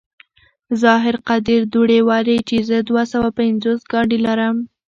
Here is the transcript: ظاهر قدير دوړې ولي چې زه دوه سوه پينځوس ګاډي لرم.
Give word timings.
ظاهر 0.81 1.15
قدير 1.27 1.61
دوړې 1.73 1.99
ولي 2.09 2.37
چې 2.47 2.57
زه 2.69 2.77
دوه 2.89 3.03
سوه 3.13 3.29
پينځوس 3.39 3.79
ګاډي 3.91 4.19
لرم. 4.25 4.55